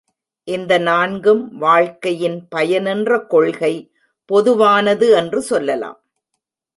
இந்த 0.47 0.77
நான்கும் 0.77 1.57
வாழ்க்கையின் 1.57 2.47
பயனென்ற 2.55 3.27
கொள்கை 3.27 3.73
பொதுவானது 4.29 5.09
என்று 5.11 5.41
சொல்லலாம். 5.41 5.99